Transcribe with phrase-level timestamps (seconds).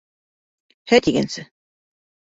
[0.93, 1.47] «Һә» тигәнсә!